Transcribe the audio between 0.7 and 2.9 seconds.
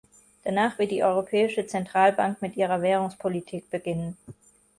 wird die Europäische Zentralbank mit ihrer